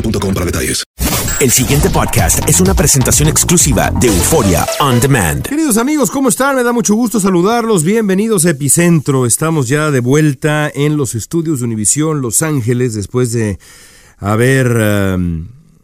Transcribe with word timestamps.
boostmobile.com 0.00 0.34
para 0.34 0.46
detalles. 0.46 0.84
El 1.40 1.50
siguiente 1.50 1.88
podcast 1.90 2.48
es 2.48 2.60
una 2.60 2.74
presentación 2.74 3.28
exclusiva 3.28 3.92
de 4.00 4.08
Euforia 4.08 4.66
On 4.80 4.98
Demand. 4.98 5.46
Queridos 5.46 5.76
amigos, 5.76 6.10
¿cómo 6.10 6.28
están? 6.28 6.56
Me 6.56 6.64
da 6.64 6.72
mucho 6.72 6.94
gusto 6.94 7.20
saludarlos. 7.20 7.84
Bienvenidos 7.84 8.44
a 8.44 8.50
Epicentro. 8.50 9.24
Estamos 9.24 9.68
ya 9.68 9.90
de 9.90 10.00
vuelta 10.00 10.70
en 10.74 10.96
los 10.96 11.14
estudios 11.14 11.60
de 11.60 11.66
Univisión 11.66 12.22
Los 12.22 12.42
Ángeles 12.42 12.94
después 12.94 13.32
de 13.32 13.58
haber 14.18 14.76
eh, 14.80 15.16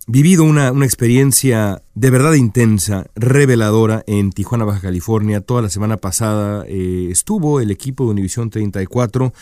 vivido 0.08 0.42
una, 0.42 0.72
una 0.72 0.86
experiencia 0.86 1.82
de 1.94 2.10
verdad 2.10 2.34
intensa, 2.34 3.06
reveladora 3.14 4.02
en 4.08 4.32
Tijuana, 4.32 4.64
Baja 4.64 4.80
California. 4.80 5.40
Toda 5.40 5.62
la 5.62 5.70
semana 5.70 5.98
pasada 5.98 6.64
eh, 6.66 7.08
estuvo 7.10 7.60
el 7.60 7.70
equipo 7.70 8.04
de 8.04 8.10
Univisión 8.10 8.50
34 8.50 9.32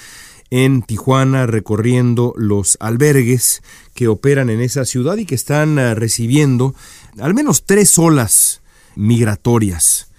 en 0.55 0.83
Tijuana 0.83 1.47
recorriendo 1.47 2.35
los 2.37 2.77
albergues 2.79 3.63
que 3.95 4.07
operan 4.07 4.51
en 4.51 4.61
esa 4.61 4.85
ciudad 4.85 5.17
y 5.17 5.25
que 5.25 5.35
están 5.35 5.79
eh, 5.79 5.95
recibiendo 5.95 6.75
al 7.19 7.33
menos 7.33 7.65
tres 7.65 7.99
olas 7.99 8.61
migratorias 8.95 10.11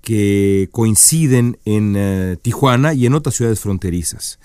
que 0.00 0.68
coinciden 0.72 1.60
en 1.64 1.94
eh, 1.96 2.36
Tijuana 2.42 2.94
y 2.94 3.06
en 3.06 3.14
otras 3.14 3.36
ciudades 3.36 3.60
fronterizas. 3.60 4.40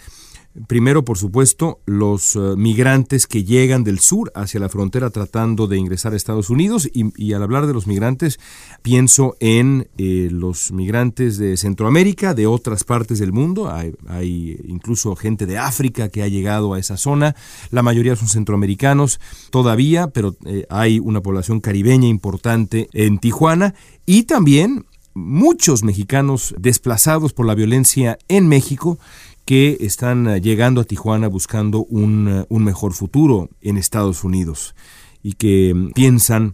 Primero, 0.68 1.06
por 1.06 1.18
supuesto, 1.18 1.80
los 1.86 2.36
uh, 2.36 2.58
migrantes 2.58 3.26
que 3.26 3.46
llegan 3.46 3.86
del 3.86 4.00
sur 4.00 4.34
hacia 4.36 4.60
la 4.60 4.68
frontera 4.68 5.10
tratando 5.10 5.68
de 5.68 5.78
ingresar 5.78 6.12
a 6.12 6.18
Estados 6.18 6.50
Unidos 6.50 6.90
y, 6.94 7.34
al 7.34 7.44
hablar 7.44 7.68
de 7.68 7.74
los 7.74 7.88
migrantes 7.88 8.38
pienso 8.82 9.38
en 9.40 9.88
eh, 9.98 10.28
los 10.30 10.74
migrantes 10.74 11.38
de 11.38 11.56
Centroamérica, 11.56 12.34
de 12.34 12.48
otras 12.48 12.84
partes 12.84 13.20
del 13.20 13.32
mundo, 13.32 13.72
hay, 13.72 13.94
hay, 14.08 14.60
incluso 14.68 15.16
gente 15.16 15.46
de 15.46 15.58
África 15.58 16.10
que 16.10 16.22
ha 16.22 16.28
llegado 16.28 16.74
a 16.74 16.80
esa 16.80 16.98
zona, 16.98 17.34
la 17.70 17.82
mayoría 17.82 18.18
son 18.18 18.28
centroamericanos 18.28 19.22
todavía, 19.52 20.08
pero 20.08 20.36
eh, 20.46 20.66
hay 20.70 21.00
una 21.00 21.22
población 21.22 21.62
caribeña 21.62 22.10
importante 22.10 22.90
en 22.92 23.20
Tijuana. 23.20 23.74
Y 24.06 24.24
también 24.24 24.86
muchos 25.14 25.84
mexicanos 25.84 26.56
desplazados 26.58 27.34
por 27.34 27.46
la 27.46 27.56
violencia 27.56 28.18
en 28.28 28.48
México 28.48 28.98
que 29.46 29.78
están 29.82 30.42
llegando 30.42 30.82
a 30.82 30.84
Tijuana 30.86 31.28
buscando 31.28 31.84
un, 31.86 32.46
un, 32.48 32.64
mejor 32.64 32.94
futuro 32.94 33.50
en 33.62 33.78
Estados 33.78 34.24
Unidos 34.24 34.76
y 35.24 35.34
que 35.34 35.92
piensan 35.94 36.54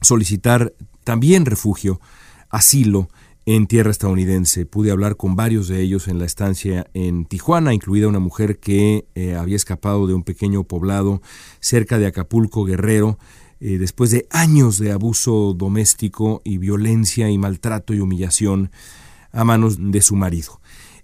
solicitar 0.00 0.72
también 1.04 1.46
refugio, 1.46 2.00
asilo 2.50 3.08
en 3.46 3.68
tierra 3.68 3.92
estadounidense. 3.92 4.66
Pude 4.66 4.90
hablar 4.90 5.16
con 5.16 5.36
varios 5.36 5.68
de 5.68 5.80
ellos 5.80 6.08
en 6.08 6.18
la 6.18 6.26
estancia 6.26 6.88
en 6.94 7.24
Tijuana, 7.24 7.72
incluida 7.72 8.08
una 8.08 8.18
mujer 8.18 8.58
que 8.58 9.06
eh, 9.14 9.36
había 9.36 9.56
escapado 9.56 10.06
de 10.08 10.14
un 10.14 10.24
pequeño 10.24 10.64
poblado 10.64 11.22
cerca 11.60 11.98
de 11.98 12.06
Acapulco, 12.06 12.64
Guerrero, 12.64 13.18
eh, 13.60 13.78
después 13.78 14.10
de 14.10 14.26
años 14.30 14.78
de 14.78 14.92
abuso 14.92 15.54
doméstico 15.56 16.42
y 16.44 16.58
violencia 16.58 17.30
y 17.30 17.38
maltrato 17.38 17.94
y 17.94 18.00
humillación 18.00 18.70
a 19.32 19.44
manos 19.44 19.76
de 19.78 20.02
su 20.02 20.16
marido. 20.16 20.60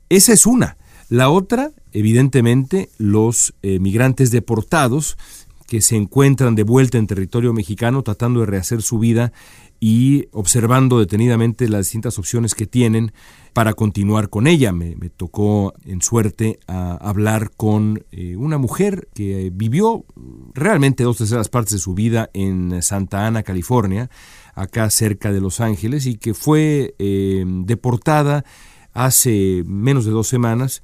Esa 0.09 0.33
es 0.33 0.45
una. 0.45 0.77
La 1.13 1.29
otra, 1.29 1.73
evidentemente, 1.93 2.89
los 2.97 3.53
eh, 3.61 3.79
migrantes 3.81 4.31
deportados 4.31 5.19
que 5.67 5.83
se 5.83 5.95
encuentran 5.95 6.55
de 6.55 6.63
vuelta 6.63 6.97
en 6.97 7.07
territorio 7.07 7.53
mexicano 7.53 8.03
tratando 8.03 8.41
de 8.41 8.47
rehacer 8.47 8.81
su 8.81 8.99
vida 8.99 9.31
y 9.79 10.29
observando 10.33 10.99
detenidamente 10.99 11.69
las 11.69 11.85
distintas 11.85 12.19
opciones 12.19 12.55
que 12.55 12.67
tienen 12.67 13.13
para 13.53 13.75
continuar 13.75 14.31
con 14.31 14.47
ella. 14.47 14.73
Me, 14.73 14.95
tocó 15.15 15.75
en 15.85 16.01
suerte 16.01 16.59
hablar 16.67 17.51
con 17.59 18.07
eh, 18.11 18.35
una 18.37 18.57
mujer 18.57 19.09
que 19.13 19.51
vivió 19.53 20.07
realmente 20.55 21.05
dos 21.05 21.19
terceras 21.19 21.51
partes 21.51 21.75
de 21.75 21.79
su 21.79 21.93
vida 21.93 22.31
en 22.33 22.81
Santa 22.81 23.27
Ana, 23.27 23.43
California, 23.43 24.09
acá 24.55 24.89
cerca 24.89 25.31
de 25.31 25.43
Los 25.43 25.61
Ángeles, 25.61 26.07
y 26.07 26.17
que 26.17 26.33
fue 26.33 26.95
eh, 26.99 27.45
deportada 27.47 28.47
hace 28.93 29.63
menos 29.67 30.05
de 30.05 30.11
dos 30.11 30.29
semanas 30.29 30.83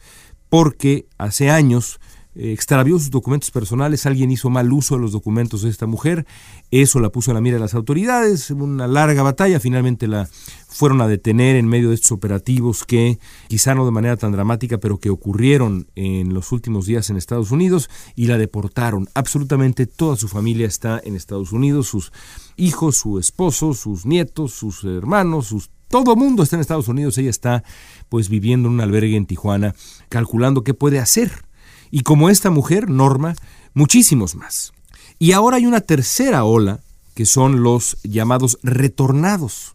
porque 0.49 1.07
hace 1.19 1.51
años 1.51 2.01
eh, 2.35 2.53
extravió 2.53 2.97
sus 2.99 3.11
documentos 3.11 3.51
personales, 3.51 4.07
alguien 4.07 4.31
hizo 4.31 4.49
mal 4.49 4.73
uso 4.73 4.95
de 4.95 5.01
los 5.01 5.11
documentos 5.11 5.63
de 5.63 5.71
esta 5.71 5.87
mujer, 5.87 6.25
eso 6.71 7.01
la 7.01 7.11
puso 7.11 7.33
a 7.33 7.35
la 7.35 7.41
mira 7.41 7.57
de 7.57 7.61
las 7.61 7.75
autoridades, 7.75 8.53
una 8.53 8.87
larga 8.87 9.25
batalla, 9.25 9.59
finalmente 9.59 10.07
la 10.07 10.29
fueron 10.69 11.01
a 11.01 11.09
detener 11.09 11.57
en 11.57 11.67
medio 11.67 11.89
de 11.89 11.97
estos 11.97 12.13
operativos 12.13 12.85
que 12.85 13.19
quizá 13.49 13.75
no 13.75 13.85
de 13.85 13.91
manera 13.91 14.17
tan 14.17 14.31
dramática, 14.31 14.79
pero 14.79 15.01
que 15.01 15.11
ocurrieron 15.11 15.89
en 15.97 16.33
los 16.33 16.53
últimos 16.53 16.87
días 16.87 17.11
en 17.11 17.17
Estados 17.17 17.51
Unidos 17.51 17.91
y 18.15 18.27
la 18.27 18.39
deportaron. 18.39 19.09
Absolutamente 19.15 19.87
toda 19.87 20.15
su 20.15 20.29
familia 20.29 20.69
está 20.69 21.01
en 21.03 21.17
Estados 21.17 21.51
Unidos, 21.51 21.89
sus 21.89 22.13
hijos, 22.57 22.99
su 22.99 23.19
esposo, 23.19 23.75
sus 23.75 24.07
nietos, 24.07 24.53
sus 24.53 24.85
hermanos, 24.85 25.49
sus 25.49 25.71
todo 25.89 26.17
mundo 26.17 26.43
está 26.43 26.57
en 26.57 26.61
Estados 26.61 26.89
Unidos, 26.89 27.19
ella 27.19 27.31
está 27.31 27.65
pues 28.09 28.29
viviendo 28.29 28.69
en 28.69 28.75
un 28.75 28.81
albergue 28.81 29.17
en 29.17 29.27
Tijuana, 29.27 29.75
calculando 30.09 30.65
qué 30.65 30.75
puede 30.75 30.99
hacer. 30.99 31.45
Y 31.91 32.03
como 32.03 32.31
esta 32.31 32.51
mujer, 32.51 32.91
Norma, 32.91 33.35
muchísimos 33.75 34.35
más. 34.35 34.73
Y 35.19 35.33
ahora 35.33 35.57
hay 35.57 35.67
una 35.67 35.81
tercera 35.81 36.45
ola, 36.45 36.81
que 37.15 37.27
son 37.27 37.63
los 37.63 37.99
llamados 38.03 38.59
retornados. 38.63 39.75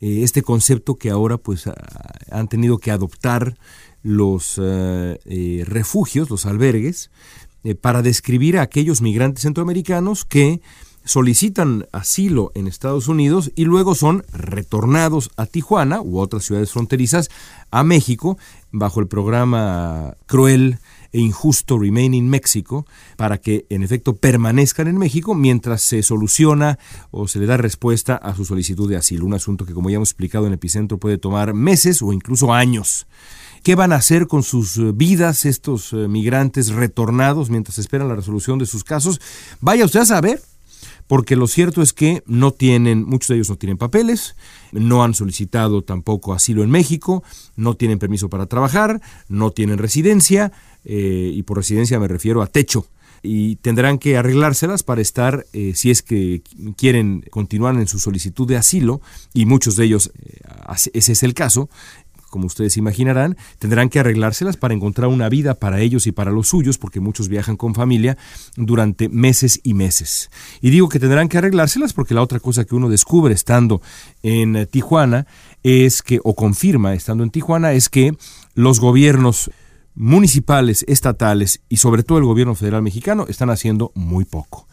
Eh, 0.00 0.22
este 0.22 0.42
concepto 0.42 0.94
que 0.96 1.10
ahora 1.10 1.36
pues 1.36 1.64
han 2.30 2.48
tenido 2.48 2.78
que 2.78 2.90
adoptar 2.90 3.56
los 4.02 4.56
uh, 4.58 5.18
eh, 5.26 5.64
refugios, 5.66 6.30
los 6.30 6.46
albergues, 6.46 7.10
eh, 7.64 7.74
para 7.74 8.00
describir 8.00 8.56
a 8.56 8.62
aquellos 8.62 9.02
migrantes 9.02 9.42
centroamericanos 9.42 10.24
que 10.24 10.62
solicitan 11.04 11.86
asilo 11.92 12.52
en 12.54 12.66
Estados 12.66 13.08
Unidos 13.08 13.52
y 13.54 13.64
luego 13.64 13.94
son 13.94 14.24
retornados 14.32 15.30
a 15.36 15.46
Tijuana 15.46 16.00
u 16.00 16.18
otras 16.18 16.44
ciudades 16.44 16.72
fronterizas 16.72 17.30
a 17.70 17.84
México 17.84 18.38
bajo 18.70 19.00
el 19.00 19.08
programa 19.08 20.14
cruel 20.26 20.78
e 21.12 21.20
injusto 21.20 21.78
Remain 21.78 22.14
in 22.14 22.28
México 22.28 22.86
para 23.16 23.38
que 23.38 23.66
en 23.68 23.82
efecto 23.82 24.16
permanezcan 24.16 24.88
en 24.88 24.98
México 24.98 25.34
mientras 25.34 25.82
se 25.82 26.02
soluciona 26.02 26.78
o 27.10 27.26
se 27.28 27.38
le 27.40 27.46
da 27.46 27.56
respuesta 27.56 28.14
a 28.14 28.34
su 28.34 28.44
solicitud 28.44 28.88
de 28.88 28.96
asilo. 28.96 29.26
Un 29.26 29.34
asunto 29.34 29.66
que, 29.66 29.74
como 29.74 29.90
ya 29.90 29.96
hemos 29.96 30.10
explicado 30.10 30.46
en 30.46 30.52
Epicentro, 30.52 30.98
puede 30.98 31.18
tomar 31.18 31.54
meses 31.54 32.02
o 32.02 32.12
incluso 32.12 32.52
años. 32.52 33.06
¿Qué 33.62 33.74
van 33.74 33.92
a 33.92 33.96
hacer 33.96 34.26
con 34.26 34.42
sus 34.42 34.78
eh, 34.78 34.92
vidas 34.94 35.44
estos 35.44 35.92
eh, 35.92 36.08
migrantes 36.08 36.70
retornados 36.70 37.50
mientras 37.50 37.78
esperan 37.78 38.08
la 38.08 38.16
resolución 38.16 38.58
de 38.58 38.64
sus 38.64 38.84
casos? 38.84 39.20
Vaya 39.60 39.84
usted 39.84 40.00
a 40.00 40.06
saber, 40.06 40.40
porque 41.10 41.34
lo 41.34 41.48
cierto 41.48 41.82
es 41.82 41.92
que 41.92 42.22
no 42.26 42.52
tienen, 42.52 43.02
muchos 43.02 43.30
de 43.30 43.34
ellos 43.34 43.50
no 43.50 43.56
tienen 43.56 43.78
papeles, 43.78 44.36
no 44.70 45.02
han 45.02 45.12
solicitado 45.12 45.82
tampoco 45.82 46.32
asilo 46.32 46.62
en 46.62 46.70
México, 46.70 47.24
no 47.56 47.74
tienen 47.74 47.98
permiso 47.98 48.30
para 48.30 48.46
trabajar, 48.46 49.00
no 49.28 49.50
tienen 49.50 49.78
residencia, 49.78 50.52
eh, 50.84 51.32
y 51.34 51.42
por 51.42 51.56
residencia 51.56 51.98
me 51.98 52.06
refiero 52.06 52.42
a 52.42 52.46
techo 52.46 52.86
y 53.24 53.56
tendrán 53.56 53.98
que 53.98 54.16
arreglárselas 54.16 54.84
para 54.84 55.00
estar, 55.00 55.46
si 55.74 55.90
es 55.90 56.02
que 56.02 56.42
quieren 56.76 57.24
continuar 57.30 57.74
en 57.74 57.88
su 57.88 57.98
solicitud 57.98 58.46
de 58.46 58.56
asilo, 58.56 59.00
y 59.34 59.46
muchos 59.46 59.74
de 59.74 59.86
ellos, 59.86 60.12
ese 60.92 61.12
es 61.12 61.22
el 61.24 61.34
caso, 61.34 61.68
como 62.30 62.46
ustedes 62.46 62.76
imaginarán, 62.76 63.36
tendrán 63.58 63.90
que 63.90 64.00
arreglárselas 64.00 64.56
para 64.56 64.72
encontrar 64.72 65.08
una 65.08 65.28
vida 65.28 65.54
para 65.54 65.80
ellos 65.80 66.06
y 66.06 66.12
para 66.12 66.30
los 66.30 66.48
suyos, 66.48 66.78
porque 66.78 67.00
muchos 67.00 67.28
viajan 67.28 67.56
con 67.56 67.74
familia 67.74 68.16
durante 68.56 69.08
meses 69.08 69.60
y 69.62 69.74
meses. 69.74 70.30
Y 70.62 70.70
digo 70.70 70.88
que 70.88 70.98
tendrán 70.98 71.28
que 71.28 71.38
arreglárselas 71.38 71.92
porque 71.92 72.14
la 72.14 72.22
otra 72.22 72.40
cosa 72.40 72.64
que 72.64 72.74
uno 72.74 72.88
descubre 72.88 73.34
estando 73.34 73.82
en 74.22 74.66
Tijuana 74.70 75.26
es 75.62 76.02
que, 76.02 76.20
o 76.24 76.34
confirma 76.34 76.94
estando 76.94 77.24
en 77.24 77.30
Tijuana, 77.30 77.72
es 77.72 77.88
que 77.88 78.16
los 78.54 78.80
gobiernos 78.80 79.50
municipales, 79.94 80.84
estatales 80.88 81.60
y 81.68 81.76
sobre 81.76 82.02
todo 82.02 82.18
el 82.18 82.24
gobierno 82.24 82.54
federal 82.54 82.82
mexicano 82.82 83.26
están 83.28 83.50
haciendo 83.50 83.92
muy 83.94 84.24
poco. 84.24 84.66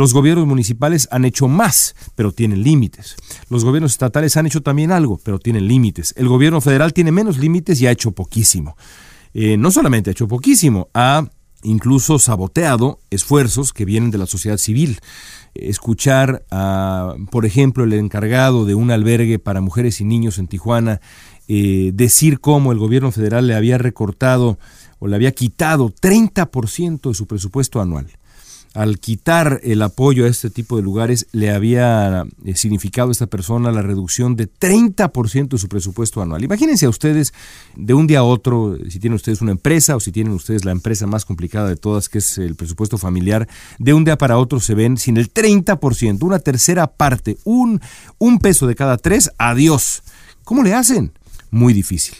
Los 0.00 0.14
gobiernos 0.14 0.46
municipales 0.46 1.08
han 1.10 1.26
hecho 1.26 1.46
más, 1.46 1.94
pero 2.14 2.32
tienen 2.32 2.62
límites. 2.62 3.16
Los 3.50 3.66
gobiernos 3.66 3.92
estatales 3.92 4.34
han 4.38 4.46
hecho 4.46 4.62
también 4.62 4.92
algo, 4.92 5.20
pero 5.22 5.38
tienen 5.38 5.68
límites. 5.68 6.14
El 6.16 6.26
gobierno 6.26 6.62
federal 6.62 6.94
tiene 6.94 7.12
menos 7.12 7.36
límites 7.36 7.78
y 7.82 7.86
ha 7.86 7.90
hecho 7.90 8.12
poquísimo. 8.12 8.78
Eh, 9.34 9.58
no 9.58 9.70
solamente 9.70 10.08
ha 10.08 10.12
hecho 10.12 10.26
poquísimo, 10.26 10.88
ha 10.94 11.28
incluso 11.64 12.18
saboteado 12.18 13.00
esfuerzos 13.10 13.74
que 13.74 13.84
vienen 13.84 14.10
de 14.10 14.16
la 14.16 14.24
sociedad 14.24 14.56
civil. 14.56 15.00
Escuchar 15.52 16.46
a, 16.50 17.16
por 17.30 17.44
ejemplo, 17.44 17.84
el 17.84 17.92
encargado 17.92 18.64
de 18.64 18.74
un 18.74 18.90
albergue 18.90 19.38
para 19.38 19.60
mujeres 19.60 20.00
y 20.00 20.06
niños 20.06 20.38
en 20.38 20.48
Tijuana 20.48 21.02
eh, 21.46 21.90
decir 21.92 22.40
cómo 22.40 22.72
el 22.72 22.78
gobierno 22.78 23.12
federal 23.12 23.46
le 23.46 23.54
había 23.54 23.76
recortado 23.76 24.58
o 24.98 25.08
le 25.08 25.16
había 25.16 25.32
quitado 25.32 25.90
30% 25.90 27.10
de 27.10 27.14
su 27.14 27.26
presupuesto 27.26 27.82
anual 27.82 28.06
al 28.72 29.00
quitar 29.00 29.60
el 29.64 29.82
apoyo 29.82 30.24
a 30.24 30.28
este 30.28 30.48
tipo 30.48 30.76
de 30.76 30.82
lugares, 30.82 31.26
le 31.32 31.50
había 31.50 32.24
eh, 32.44 32.54
significado 32.54 33.08
a 33.08 33.12
esta 33.12 33.26
persona 33.26 33.72
la 33.72 33.82
reducción 33.82 34.36
de 34.36 34.48
30% 34.48 35.48
de 35.48 35.58
su 35.58 35.68
presupuesto 35.68 36.22
anual. 36.22 36.44
Imagínense 36.44 36.86
a 36.86 36.88
ustedes 36.88 37.34
de 37.74 37.94
un 37.94 38.06
día 38.06 38.20
a 38.20 38.22
otro, 38.22 38.78
si 38.88 39.00
tienen 39.00 39.16
ustedes 39.16 39.40
una 39.40 39.52
empresa 39.52 39.96
o 39.96 40.00
si 40.00 40.12
tienen 40.12 40.32
ustedes 40.32 40.64
la 40.64 40.72
empresa 40.72 41.06
más 41.06 41.24
complicada 41.24 41.68
de 41.68 41.76
todas, 41.76 42.08
que 42.08 42.18
es 42.18 42.38
el 42.38 42.54
presupuesto 42.54 42.96
familiar, 42.96 43.48
de 43.78 43.92
un 43.92 44.04
día 44.04 44.16
para 44.16 44.38
otro 44.38 44.60
se 44.60 44.74
ven 44.74 44.96
sin 44.96 45.16
el 45.16 45.32
30%, 45.32 46.22
una 46.22 46.38
tercera 46.38 46.86
parte, 46.86 47.38
un, 47.44 47.80
un 48.18 48.38
peso 48.38 48.66
de 48.68 48.76
cada 48.76 48.98
tres, 48.98 49.30
adiós. 49.38 50.02
¿Cómo 50.44 50.62
le 50.62 50.74
hacen? 50.74 51.12
Muy 51.50 51.72
difícil. 51.72 52.14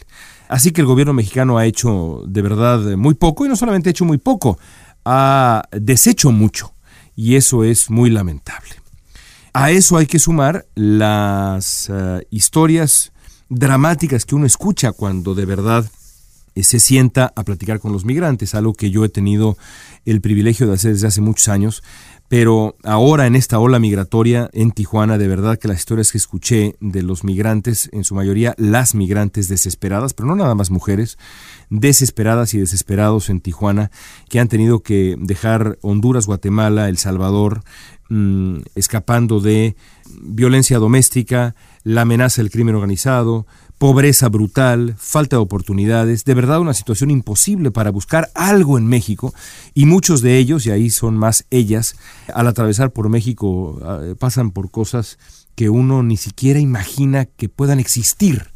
Así 0.48 0.72
que 0.72 0.80
el 0.80 0.88
gobierno 0.88 1.12
mexicano 1.12 1.58
ha 1.58 1.66
hecho 1.66 2.24
de 2.26 2.42
verdad 2.42 2.80
muy 2.96 3.14
poco 3.14 3.46
y 3.46 3.48
no 3.48 3.54
solamente 3.54 3.88
ha 3.88 3.92
hecho 3.92 4.04
muy 4.04 4.18
poco, 4.18 4.58
ha 5.04 5.62
deshecho 5.72 6.30
mucho 6.30 6.72
y 7.16 7.36
eso 7.36 7.64
es 7.64 7.90
muy 7.90 8.10
lamentable. 8.10 8.70
A 9.52 9.70
eso 9.70 9.96
hay 9.96 10.06
que 10.06 10.18
sumar 10.18 10.66
las 10.74 11.90
eh, 11.92 12.26
historias 12.30 13.12
dramáticas 13.48 14.24
que 14.24 14.36
uno 14.36 14.46
escucha 14.46 14.92
cuando 14.92 15.34
de 15.34 15.44
verdad 15.44 15.84
se 16.64 16.80
sienta 16.80 17.32
a 17.36 17.44
platicar 17.44 17.80
con 17.80 17.92
los 17.92 18.04
migrantes, 18.04 18.54
algo 18.54 18.74
que 18.74 18.90
yo 18.90 19.04
he 19.04 19.08
tenido 19.08 19.56
el 20.04 20.20
privilegio 20.20 20.66
de 20.66 20.74
hacer 20.74 20.92
desde 20.92 21.06
hace 21.06 21.20
muchos 21.20 21.48
años, 21.48 21.82
pero 22.30 22.76
ahora 22.84 23.26
en 23.26 23.34
esta 23.34 23.58
ola 23.58 23.80
migratoria 23.80 24.48
en 24.52 24.70
Tijuana, 24.70 25.18
de 25.18 25.26
verdad 25.26 25.58
que 25.58 25.66
las 25.66 25.78
historias 25.78 26.12
que 26.12 26.18
escuché 26.18 26.76
de 26.80 27.02
los 27.02 27.24
migrantes, 27.24 27.90
en 27.92 28.04
su 28.04 28.14
mayoría 28.14 28.54
las 28.56 28.94
migrantes 28.94 29.48
desesperadas, 29.48 30.14
pero 30.14 30.28
no 30.28 30.36
nada 30.36 30.54
más 30.54 30.70
mujeres, 30.70 31.18
desesperadas 31.70 32.54
y 32.54 32.58
desesperados 32.58 33.30
en 33.30 33.40
Tijuana, 33.40 33.90
que 34.28 34.38
han 34.38 34.46
tenido 34.46 34.84
que 34.84 35.16
dejar 35.18 35.76
Honduras, 35.82 36.26
Guatemala, 36.26 36.88
El 36.88 36.98
Salvador, 36.98 37.64
mm, 38.10 38.58
escapando 38.76 39.40
de 39.40 39.74
violencia 40.22 40.78
doméstica, 40.78 41.56
la 41.82 42.02
amenaza 42.02 42.42
del 42.42 42.52
crimen 42.52 42.76
organizado, 42.76 43.48
pobreza 43.80 44.28
brutal, 44.28 44.94
falta 44.98 45.36
de 45.36 45.42
oportunidades, 45.42 46.26
de 46.26 46.34
verdad 46.34 46.60
una 46.60 46.74
situación 46.74 47.10
imposible 47.10 47.70
para 47.70 47.90
buscar 47.90 48.28
algo 48.34 48.76
en 48.76 48.86
México 48.86 49.32
y 49.72 49.86
muchos 49.86 50.20
de 50.20 50.36
ellos, 50.36 50.66
y 50.66 50.70
ahí 50.70 50.90
son 50.90 51.16
más 51.16 51.46
ellas, 51.48 51.96
al 52.34 52.46
atravesar 52.46 52.90
por 52.90 53.08
México 53.08 53.80
ah, 53.82 54.00
pasan 54.18 54.50
por 54.50 54.70
cosas 54.70 55.18
que 55.54 55.70
uno 55.70 56.02
ni 56.02 56.18
siquiera 56.18 56.60
imagina 56.60 57.24
que 57.24 57.48
puedan 57.48 57.80
existir. 57.80 58.48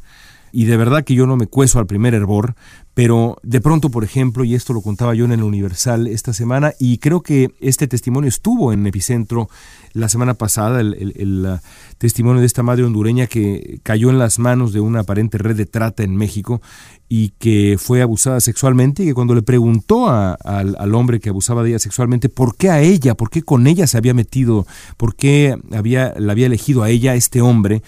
Y 0.53 0.67
de 0.67 0.76
verdad 0.76 1.05
que 1.05 1.15
yo 1.15 1.26
no 1.26 1.38
me 1.38 1.47
cueso 1.47 1.79
al 1.79 1.87
primer 1.87 2.12
hervor, 2.12 2.55
pero 2.94 3.38
de 3.43 3.61
pronto, 3.61 3.91
por 3.91 4.05
ejemplo, 4.05 4.44
y 4.44 4.55
esto 4.55 4.73
lo 4.73 4.81
contaba 4.81 5.14
yo 5.14 5.25
en 5.25 5.32
el 5.32 5.43
Universal 5.43 6.06
esta 6.06 6.32
semana, 6.32 6.73
y 6.79 6.99
creo 6.99 7.23
que 7.23 7.50
este 7.61 7.88
testimonio 7.88 8.29
estuvo 8.29 8.73
en 8.73 8.87
Epicentro 8.87 9.49
la 9.93 10.08
semana 10.08 10.35
pasada, 10.35 10.81
el, 10.81 11.58
testimonio 11.99 12.41
de 12.41 12.46
esta 12.46 12.62
madre 12.62 12.85
hondureña 12.85 13.26
que 13.26 13.81
cayó 13.82 14.11
en 14.11 14.19
las 14.19 14.38
manos 14.38 14.73
de 14.73 14.81
una 14.81 15.00
aparente 15.00 15.38
red 15.38 15.56
de 15.56 15.67
trata 15.67 16.02
en 16.02 16.17
México 16.17 16.61
y 17.08 17.31
que 17.38 17.76
fue 17.79 18.00
abusada 18.00 18.41
sexualmente, 18.41 19.02
y 19.02 19.06
que 19.06 19.14
cuando 19.14 19.35
le 19.35 19.43
preguntó 19.43 20.08
al, 20.08 20.37
al, 20.44 20.94
hombre 20.94 21.19
que 21.19 21.31
abusaba 21.31 21.64
de 21.64 21.70
ella 21.70 21.79
sexualmente 21.81 22.29
por 22.29 22.56
qué 22.56 22.70
a 22.70 22.81
ella, 22.81 23.17
por 23.17 23.29
qué 23.29 23.43
con 23.43 23.67
ella 23.67 23.88
se 23.88 23.99
había 23.99 24.14
metido, 24.14 24.67
por 24.97 25.17
qué 25.17 25.56
había, 25.73 26.14
la 26.17 26.32
había 26.32 26.47
elegido 26.47 26.85
a 26.85 26.90
ella 26.90 27.17
este 27.17 27.40
hombre, 27.40 27.82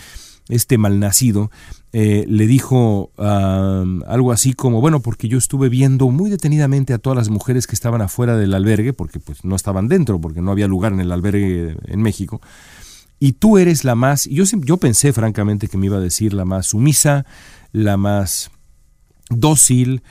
este 0.48 0.78
malnacido, 0.78 1.50
eh, 1.92 2.24
le 2.28 2.46
dijo 2.46 3.10
algo 3.16 4.32
así 4.32 4.52
como, 4.52 4.80
bueno, 4.80 5.00
porque 5.00 5.28
yo 5.28 5.38
estuve 5.38 5.68
viendo 5.68 6.08
muy 6.10 6.30
detenidamente 6.30 6.92
a 6.92 6.98
todas 6.98 7.16
las 7.16 7.28
mujeres 7.30 7.66
que 7.66 7.74
estaban 7.74 8.02
afuera 8.02 8.36
del 8.36 8.54
albergue, 8.54 8.92
porque 8.92 9.18
pues 9.18 9.44
no 9.44 9.56
estaban 9.56 9.88
dentro, 9.88 10.20
porque 10.20 10.42
no 10.42 10.50
había 10.50 10.68
lugar 10.68 10.92
en 10.92 11.00
el 11.00 11.12
albergue 11.12 11.76
en 11.86 12.02
México, 12.02 12.40
y 13.18 13.32
tú 13.32 13.58
eres 13.58 13.84
la 13.84 13.94
más, 13.94 14.26
yo, 14.26 14.44
yo 14.44 14.76
pensé 14.76 15.12
francamente 15.12 15.68
que 15.68 15.78
me 15.78 15.86
iba 15.86 15.96
a 15.96 16.00
decir 16.00 16.34
la 16.34 16.44
más 16.44 16.66
sumisa, 16.66 17.24
la 17.72 17.96
más 17.96 18.50
dócil, 19.30 20.02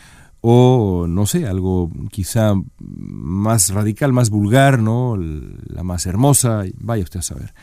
o 0.42 1.08
no 1.08 1.26
sé, 1.26 1.48
algo 1.48 1.92
quizá 2.12 2.54
más 2.80 3.70
radical, 3.70 4.14
más 4.14 4.30
vulgar, 4.30 4.80
¿no? 4.80 5.18
La 5.18 5.84
más 5.84 6.06
hermosa, 6.06 6.64
vaya 6.78 7.04
usted 7.04 7.20
a 7.20 7.24
saber. 7.24 7.54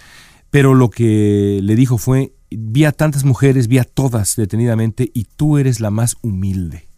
Pero 0.50 0.74
lo 0.74 0.90
que 0.90 1.60
le 1.62 1.76
dijo 1.76 1.96
fue, 1.96 2.34
vi 2.58 2.84
a 2.84 2.92
tantas 2.92 3.24
mujeres, 3.24 3.68
vi 3.68 3.78
a 3.78 3.84
todas 3.84 4.36
detenidamente 4.36 5.10
y 5.12 5.24
tú 5.24 5.58
eres 5.58 5.80
la 5.80 5.90
más 5.90 6.16
humilde. 6.22 6.88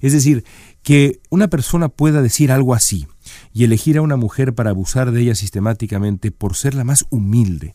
Es 0.00 0.12
decir, 0.12 0.44
que 0.82 1.20
una 1.30 1.48
persona 1.48 1.88
pueda 1.88 2.22
decir 2.22 2.52
algo 2.52 2.74
así 2.74 3.06
y 3.52 3.64
elegir 3.64 3.98
a 3.98 4.02
una 4.02 4.16
mujer 4.16 4.54
para 4.54 4.70
abusar 4.70 5.12
de 5.12 5.22
ella 5.22 5.34
sistemáticamente 5.34 6.30
por 6.30 6.56
ser 6.56 6.74
la 6.74 6.84
más 6.84 7.04
humilde, 7.10 7.74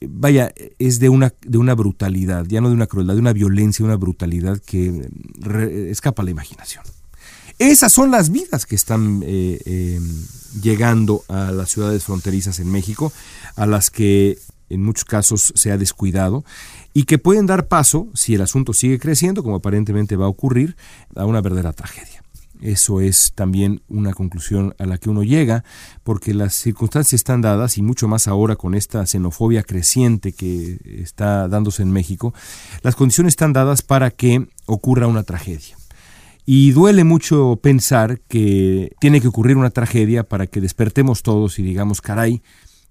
vaya, 0.00 0.52
es 0.78 0.98
de 0.98 1.08
una, 1.08 1.34
de 1.42 1.58
una 1.58 1.74
brutalidad, 1.74 2.46
ya 2.46 2.60
no 2.60 2.68
de 2.68 2.74
una 2.74 2.86
crueldad, 2.86 3.14
de 3.14 3.20
una 3.20 3.32
violencia, 3.32 3.84
una 3.84 3.96
brutalidad 3.96 4.60
que 4.64 5.08
escapa 5.90 6.22
a 6.22 6.24
la 6.24 6.30
imaginación. 6.30 6.84
Esas 7.58 7.92
son 7.92 8.12
las 8.12 8.30
vidas 8.30 8.66
que 8.66 8.76
están 8.76 9.20
eh, 9.24 9.58
eh, 9.64 10.00
llegando 10.62 11.24
a 11.26 11.50
las 11.50 11.70
ciudades 11.70 12.04
fronterizas 12.04 12.60
en 12.60 12.70
México, 12.70 13.12
a 13.56 13.66
las 13.66 13.90
que 13.90 14.38
en 14.68 14.82
muchos 14.82 15.04
casos 15.04 15.52
se 15.54 15.72
ha 15.72 15.78
descuidado 15.78 16.44
y 16.94 17.04
que 17.04 17.18
pueden 17.18 17.46
dar 17.46 17.68
paso, 17.68 18.08
si 18.14 18.34
el 18.34 18.42
asunto 18.42 18.72
sigue 18.72 18.98
creciendo, 18.98 19.42
como 19.42 19.56
aparentemente 19.56 20.16
va 20.16 20.26
a 20.26 20.28
ocurrir, 20.28 20.76
a 21.14 21.24
una 21.26 21.40
verdadera 21.40 21.72
tragedia. 21.72 22.22
Eso 22.60 23.00
es 23.00 23.32
también 23.34 23.82
una 23.88 24.12
conclusión 24.12 24.74
a 24.78 24.86
la 24.86 24.98
que 24.98 25.10
uno 25.10 25.22
llega, 25.22 25.64
porque 26.02 26.34
las 26.34 26.54
circunstancias 26.54 27.20
están 27.20 27.40
dadas, 27.40 27.78
y 27.78 27.82
mucho 27.82 28.08
más 28.08 28.26
ahora 28.26 28.56
con 28.56 28.74
esta 28.74 29.06
xenofobia 29.06 29.62
creciente 29.62 30.32
que 30.32 30.78
está 30.84 31.46
dándose 31.46 31.82
en 31.82 31.92
México, 31.92 32.34
las 32.82 32.96
condiciones 32.96 33.32
están 33.32 33.52
dadas 33.52 33.82
para 33.82 34.10
que 34.10 34.48
ocurra 34.66 35.06
una 35.06 35.22
tragedia. 35.22 35.76
Y 36.46 36.72
duele 36.72 37.04
mucho 37.04 37.60
pensar 37.62 38.20
que 38.26 38.92
tiene 39.00 39.20
que 39.20 39.28
ocurrir 39.28 39.56
una 39.56 39.70
tragedia 39.70 40.24
para 40.24 40.46
que 40.46 40.60
despertemos 40.60 41.22
todos 41.22 41.58
y 41.58 41.62
digamos, 41.62 42.00
caray, 42.00 42.42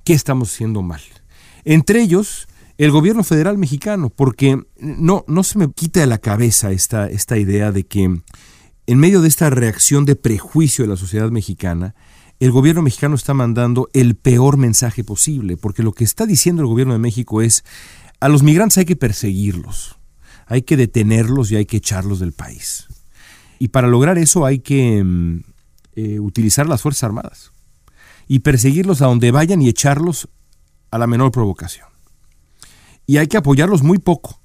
¿qué 0.03 0.13
estamos 0.13 0.53
haciendo 0.53 0.84
mal? 0.84 1.01
Entre 1.69 2.01
ellos, 2.01 2.47
el 2.77 2.91
gobierno 2.91 3.25
federal 3.25 3.57
mexicano, 3.57 4.09
porque 4.09 4.57
no, 4.79 5.25
no 5.27 5.43
se 5.43 5.59
me 5.59 5.69
quita 5.69 6.00
de 6.00 6.07
la 6.07 6.17
cabeza 6.17 6.71
esta, 6.71 7.09
esta 7.09 7.38
idea 7.38 7.74
de 7.74 7.86
que 7.86 8.05
en 8.05 8.97
medio 8.97 9.19
de 9.19 9.27
esta 9.27 9.50
reacción 9.50 10.05
de 10.05 10.15
prejuicio 10.15 10.86
de 10.86 10.91
la 10.91 10.95
sociedad 10.95 11.29
mexicana, 11.29 11.93
el 12.39 12.51
gobierno 12.51 12.83
mexicano 12.83 13.15
está 13.15 13.33
mandando 13.33 13.89
el 13.91 14.15
peor 14.15 14.55
mensaje 14.55 15.03
posible, 15.03 15.57
porque 15.57 15.83
lo 15.83 15.91
que 15.91 16.05
está 16.05 16.25
diciendo 16.25 16.62
el 16.62 16.69
gobierno 16.69 16.93
de 16.93 17.00
México 17.00 17.41
es, 17.41 17.65
a 18.21 18.29
los 18.29 18.43
migrantes 18.43 18.77
hay 18.77 18.86
que 18.86 18.95
perseguirlos, 18.95 19.97
hay 20.45 20.62
que 20.62 20.77
detenerlos 20.77 21.51
y 21.51 21.57
hay 21.57 21.65
que 21.65 21.77
echarlos 21.77 22.21
del 22.21 22.31
país. 22.31 22.88
Y 23.59 23.67
para 23.67 23.89
lograr 23.89 24.17
eso 24.17 24.45
hay 24.45 24.59
que 24.59 25.03
mm, 25.03 25.43
eh, 25.97 26.19
utilizar 26.21 26.65
las 26.65 26.81
Fuerzas 26.81 27.03
Armadas 27.03 27.51
y 28.25 28.39
perseguirlos 28.39 29.01
a 29.01 29.07
donde 29.07 29.31
vayan 29.31 29.62
y 29.62 29.67
echarlos 29.67 30.29
a 30.91 30.98
la 30.98 31.08
menor 31.08 31.32
provocación. 31.32 31.88
Y 33.06 33.17
hay 33.17 33.27
que 33.27 33.38
apoyarlos 33.38 33.84
muy 33.84 34.00
poco. 34.00 34.41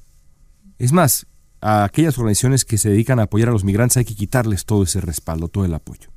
Es 0.79 0.93
más, 0.93 1.27
a 1.61 1.85
aquellas 1.85 2.19
organizaciones 2.19 2.65
que 2.65 2.79
se 2.79 2.91
dedican 2.91 3.19
a 3.19 3.25
apoyar 3.25 3.49
a 3.49 3.53
los 3.53 3.65
migrantes 3.65 3.97
hay 3.97 4.05
que 4.05 4.15
quitarles 4.15 4.65
todo 4.65 4.83
ese 4.83 5.01
respaldo, 5.01 5.49
todo 5.49 5.65
el 5.65 5.75
apoyo. 5.75 6.11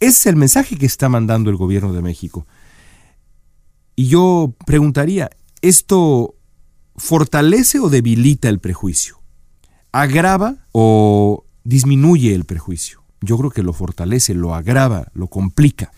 Ese 0.00 0.18
es 0.18 0.26
el 0.26 0.36
mensaje 0.36 0.76
que 0.76 0.86
está 0.86 1.08
mandando 1.08 1.50
el 1.50 1.56
gobierno 1.56 1.92
de 1.92 2.02
México. 2.02 2.46
Y 3.94 4.08
yo 4.08 4.54
preguntaría, 4.66 5.30
¿esto 5.62 6.34
fortalece 6.96 7.78
o 7.80 7.88
debilita 7.88 8.48
el 8.48 8.58
prejuicio? 8.58 9.20
¿Agrava 9.92 10.66
o 10.72 11.44
disminuye 11.64 12.34
el 12.34 12.44
prejuicio? 12.44 13.04
Yo 13.20 13.36
creo 13.36 13.50
que 13.50 13.62
lo 13.62 13.72
fortalece, 13.72 14.34
lo 14.34 14.54
agrava, 14.54 15.08
lo 15.12 15.28
complica. 15.28 15.92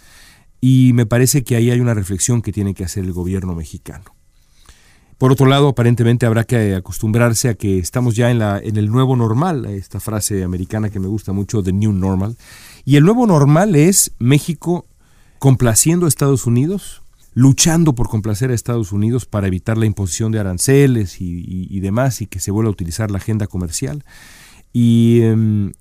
Y 0.65 0.93
me 0.95 1.07
parece 1.07 1.43
que 1.43 1.57
ahí 1.57 1.73
hay 1.73 1.81
una 1.81 1.93
reflexión 1.93 2.41
que 2.41 2.53
tiene 2.53 2.73
que 2.73 2.85
hacer 2.85 3.03
el 3.03 3.13
gobierno 3.13 3.53
mexicano. 3.53 4.05
Por 5.19 5.33
otro 5.33 5.47
lado, 5.47 5.69
aparentemente 5.69 6.25
habrá 6.25 6.45
que 6.45 6.77
acostumbrarse 6.77 7.49
a 7.49 7.55
que 7.55 7.79
estamos 7.79 8.15
ya 8.15 8.31
en, 8.31 8.39
la, 8.39 8.61
en 8.61 8.77
el 8.77 8.89
nuevo 8.89 9.17
normal, 9.17 9.67
esta 9.67 9.99
frase 9.99 10.45
americana 10.45 10.89
que 10.89 11.01
me 11.01 11.09
gusta 11.09 11.33
mucho, 11.33 11.65
the 11.65 11.73
new 11.73 11.93
normal. 11.93 12.37
Y 12.85 12.95
el 12.95 13.03
nuevo 13.03 13.27
normal 13.27 13.75
es 13.75 14.13
México 14.21 14.87
complaciendo 15.41 16.07
a 16.07 16.09
Estados 16.09 16.47
Unidos, 16.47 17.03
luchando 17.35 17.97
por 17.97 18.09
complacer 18.09 18.53
a 18.53 18.55
Estados 18.55 18.93
Unidos 18.93 19.27
para 19.27 19.49
evitar 19.49 19.79
la 19.79 19.87
imposición 19.87 20.31
de 20.31 20.39
aranceles 20.39 21.21
y, 21.21 21.81
demás 21.81 22.23
y 22.23 22.27
que 22.27 22.39
se 22.39 22.53
vuelva 22.53 22.69
a 22.69 22.73
utilizar 22.73 23.11
la 23.11 23.19
agenda 23.19 23.49
comercial. 23.49 24.05
Y 24.73 25.23
em, 25.23 25.73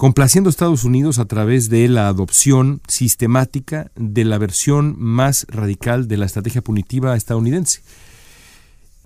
complaciendo 0.00 0.48
a 0.48 0.52
Estados 0.52 0.84
Unidos 0.84 1.18
a 1.18 1.26
través 1.26 1.68
de 1.68 1.86
la 1.86 2.08
adopción 2.08 2.80
sistemática 2.88 3.90
de 3.96 4.24
la 4.24 4.38
versión 4.38 4.94
más 4.98 5.46
radical 5.50 6.08
de 6.08 6.16
la 6.16 6.24
estrategia 6.24 6.62
punitiva 6.62 7.14
estadounidense. 7.14 7.82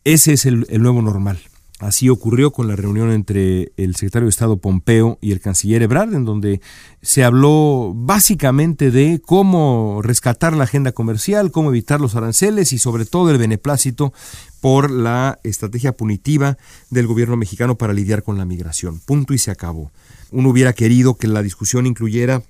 Ese 0.04 0.34
es 0.34 0.46
el, 0.46 0.64
nuevo 0.80 1.02
normal. 1.02 1.40
Así 1.80 2.08
ocurrió 2.08 2.52
con 2.52 2.68
la 2.68 2.76
reunión 2.76 3.10
entre 3.10 3.72
el 3.76 3.96
secretario 3.96 4.26
de 4.26 4.30
Estado 4.30 4.58
Pompeo 4.58 5.18
y 5.20 5.32
el 5.32 5.40
canciller 5.40 5.82
Ebrard, 5.82 6.14
en 6.14 6.24
donde 6.24 6.60
se 7.02 7.24
habló 7.24 7.92
básicamente 7.92 8.92
de 8.92 9.20
cómo 9.20 9.98
rescatar 10.00 10.52
la 10.52 10.62
agenda 10.62 10.92
comercial, 10.92 11.50
cómo 11.50 11.70
evitar 11.70 12.00
los 12.00 12.14
aranceles 12.14 12.72
y 12.72 12.78
sobre 12.78 13.04
todo 13.04 13.32
el 13.32 13.38
beneplácito 13.38 14.12
por 14.60 14.92
la 14.92 15.40
estrategia 15.42 15.96
punitiva 15.96 16.56
del 16.90 17.08
gobierno 17.08 17.36
mexicano 17.36 17.74
para 17.74 17.92
lidiar 17.92 18.22
con 18.22 18.38
la 18.38 18.44
migración. 18.44 19.00
Punto 19.00 19.34
y 19.34 19.38
se 19.38 19.50
acabó. 19.50 19.90
Uno 20.34 20.48
hubiera 20.48 20.72
querido 20.72 21.14
que 21.16 21.28
la 21.28 21.42
discusión 21.42 21.86
incluyera, 21.86 22.42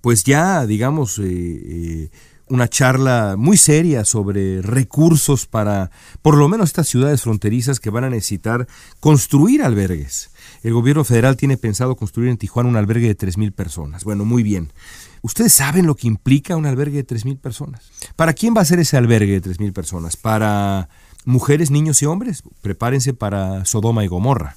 pues 0.00 0.24
ya, 0.24 0.64
digamos, 0.64 1.18
eh, 1.18 1.24
eh, 1.26 2.10
una 2.48 2.68
charla 2.68 3.36
muy 3.36 3.58
seria 3.58 4.06
sobre 4.06 4.62
recursos 4.62 5.44
para, 5.44 5.90
por 6.22 6.38
lo 6.38 6.48
menos, 6.48 6.70
estas 6.70 6.88
ciudades 6.88 7.20
fronterizas 7.20 7.80
que 7.80 7.90
van 7.90 8.04
a 8.04 8.08
necesitar 8.08 8.66
construir 9.00 9.62
albergues. 9.62 10.30
El 10.62 10.72
gobierno 10.72 11.04
federal 11.04 11.36
tiene 11.36 11.58
pensado 11.58 11.96
construir 11.96 12.30
en 12.30 12.38
Tijuana 12.38 12.70
un 12.70 12.76
albergue 12.76 13.08
de 13.08 13.18
3.000 13.18 13.52
personas. 13.52 14.04
Bueno, 14.04 14.24
muy 14.24 14.42
bien. 14.42 14.72
¿Ustedes 15.20 15.52
saben 15.52 15.86
lo 15.86 15.96
que 15.96 16.06
implica 16.08 16.56
un 16.56 16.64
albergue 16.64 17.02
de 17.02 17.06
3.000 17.06 17.38
personas? 17.38 17.90
¿Para 18.16 18.32
quién 18.32 18.54
va 18.56 18.62
a 18.62 18.64
ser 18.64 18.78
ese 18.78 18.96
albergue 18.96 19.38
de 19.38 19.50
3.000 19.50 19.74
personas? 19.74 20.16
¿Para 20.16 20.88
mujeres, 21.26 21.70
niños 21.70 22.00
y 22.00 22.06
hombres? 22.06 22.42
Prepárense 22.62 23.12
para 23.12 23.66
Sodoma 23.66 24.02
y 24.02 24.08
Gomorra. 24.08 24.56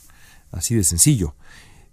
Así 0.51 0.73
de 0.73 0.85
sencillo. 0.85 1.35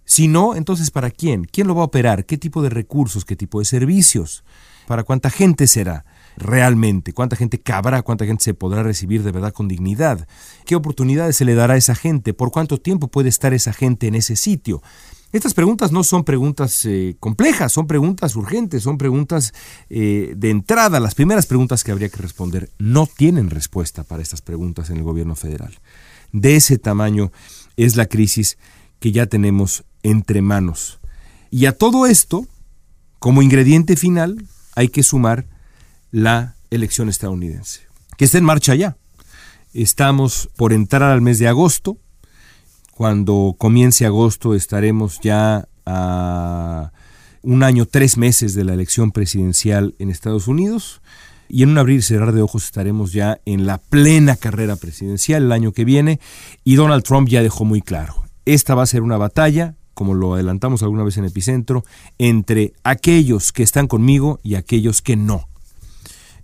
Si 0.09 0.27
no, 0.27 0.55
entonces 0.55 0.89
¿para 0.89 1.11
quién? 1.11 1.45
¿Quién 1.45 1.67
lo 1.67 1.75
va 1.75 1.83
a 1.83 1.85
operar? 1.85 2.25
¿Qué 2.25 2.39
tipo 2.39 2.63
de 2.63 2.71
recursos? 2.71 3.25
¿Qué 3.25 3.35
tipo 3.35 3.59
de 3.59 3.65
servicios? 3.65 4.43
para 4.89 5.03
cuánta 5.03 5.29
gente 5.29 5.67
será 5.67 6.03
realmente, 6.35 7.13
cuánta 7.13 7.35
gente 7.35 7.61
cabrá, 7.61 8.01
cuánta 8.01 8.25
gente 8.25 8.43
se 8.43 8.55
podrá 8.55 8.81
recibir 8.81 9.21
de 9.21 9.31
verdad 9.31 9.53
con 9.53 9.67
dignidad, 9.67 10.27
qué 10.65 10.75
oportunidades 10.75 11.35
se 11.35 11.45
le 11.45 11.53
dará 11.53 11.75
a 11.75 11.77
esa 11.77 11.93
gente, 11.93 12.33
por 12.33 12.49
cuánto 12.49 12.79
tiempo 12.79 13.07
puede 13.07 13.29
estar 13.29 13.53
esa 13.53 13.71
gente 13.71 14.07
en 14.07 14.15
ese 14.15 14.35
sitio. 14.35 14.81
Estas 15.31 15.53
preguntas 15.53 15.91
no 15.91 16.03
son 16.03 16.23
preguntas 16.23 16.85
eh, 16.85 17.15
complejas, 17.19 17.71
son 17.71 17.85
preguntas 17.85 18.35
urgentes, 18.35 18.81
son 18.81 18.97
preguntas 18.97 19.53
eh, 19.91 20.33
de 20.35 20.49
entrada. 20.49 20.99
Las 20.99 21.13
primeras 21.13 21.45
preguntas 21.45 21.83
que 21.83 21.91
habría 21.91 22.09
que 22.09 22.17
responder 22.17 22.71
no 22.79 23.05
tienen 23.05 23.51
respuesta 23.51 24.03
para 24.03 24.23
estas 24.23 24.41
preguntas 24.41 24.89
en 24.89 24.97
el 24.97 25.03
gobierno 25.03 25.35
federal. 25.35 25.77
De 26.31 26.55
ese 26.55 26.79
tamaño 26.79 27.31
es 27.77 27.95
la 27.95 28.07
crisis 28.07 28.57
que 28.99 29.11
ya 29.11 29.27
tenemos 29.27 29.83
entre 30.03 30.41
manos. 30.41 30.99
Y 31.51 31.65
a 31.65 31.77
todo 31.77 32.05
esto, 32.05 32.47
como 33.19 33.41
ingrediente 33.41 33.95
final, 33.95 34.45
hay 34.75 34.89
que 34.89 35.03
sumar 35.03 35.45
la 36.11 36.55
elección 36.69 37.09
estadounidense, 37.09 37.81
que 38.17 38.25
está 38.25 38.37
en 38.37 38.45
marcha 38.45 38.75
ya. 38.75 38.97
Estamos 39.73 40.49
por 40.55 40.73
entrar 40.73 41.03
al 41.03 41.21
mes 41.21 41.39
de 41.39 41.47
agosto. 41.47 41.97
Cuando 42.91 43.55
comience 43.57 44.05
agosto 44.05 44.55
estaremos 44.55 45.19
ya 45.21 45.67
a 45.85 46.91
un 47.41 47.63
año, 47.63 47.85
tres 47.85 48.17
meses 48.17 48.53
de 48.53 48.63
la 48.63 48.73
elección 48.73 49.11
presidencial 49.11 49.95
en 49.99 50.09
Estados 50.09 50.47
Unidos. 50.47 51.01
Y 51.47 51.63
en 51.63 51.69
un 51.69 51.77
abrir 51.79 51.99
y 51.99 52.01
cerrar 52.03 52.33
de 52.33 52.43
ojos 52.43 52.65
estaremos 52.65 53.11
ya 53.11 53.41
en 53.45 53.65
la 53.65 53.79
plena 53.79 54.35
carrera 54.35 54.75
presidencial 54.75 55.43
el 55.43 55.51
año 55.51 55.71
que 55.71 55.85
viene. 55.85 56.19
Y 56.63 56.75
Donald 56.75 57.03
Trump 57.03 57.27
ya 57.27 57.41
dejó 57.41 57.65
muy 57.65 57.81
claro, 57.81 58.23
esta 58.45 58.75
va 58.75 58.83
a 58.83 58.87
ser 58.87 59.01
una 59.01 59.17
batalla 59.17 59.75
como 59.99 60.13
lo 60.13 60.33
adelantamos 60.33 60.81
alguna 60.81 61.03
vez 61.03 61.17
en 61.17 61.25
Epicentro, 61.25 61.83
entre 62.19 62.71
aquellos 62.85 63.51
que 63.51 63.63
están 63.63 63.87
conmigo 63.87 64.39
y 64.43 64.55
aquellos 64.55 65.01
que 65.01 65.17
no. 65.17 65.49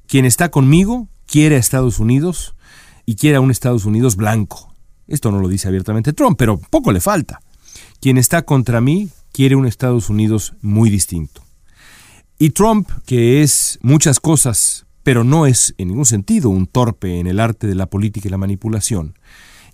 Quien 0.08 0.26
está 0.26 0.52
conmigo 0.52 1.08
quiere 1.26 1.56
a 1.56 1.60
Estados 1.60 2.00
Unidos 2.00 2.54
y 3.06 3.16
quiere 3.16 3.38
a 3.38 3.40
un 3.40 3.52
Estados 3.52 3.86
Unidos 3.86 4.18
blanco. 4.18 4.74
Esto 5.08 5.32
no 5.32 5.40
lo 5.40 5.48
dice 5.48 5.70
abiertamente 5.70 6.12
Trump, 6.12 6.38
pero 6.38 6.58
poco 6.58 6.92
le 6.92 7.00
falta. 7.00 7.40
Quien 8.02 8.18
está 8.18 8.42
contra 8.42 8.82
mí 8.82 9.08
quiere 9.32 9.56
un 9.56 9.68
Estados 9.68 10.10
Unidos 10.10 10.56
muy 10.62 10.90
distinto. 10.90 11.42
Y 12.38 12.50
Trump, 12.50 12.90
que 13.06 13.42
es 13.42 13.80
muchas 13.82 14.20
cosas, 14.20 14.86
pero 15.02 15.24
no 15.24 15.46
es 15.46 15.76
en 15.78 15.88
ningún 15.88 16.06
sentido 16.06 16.50
un 16.50 16.68
torpe 16.68 17.22
en 17.22 17.28
el 17.28 17.40
arte 17.40 17.68
de 17.68 17.76
la 17.76 17.86
política 17.86 18.28
y 18.28 18.32
la 18.32 18.38
manipulación, 18.38 19.16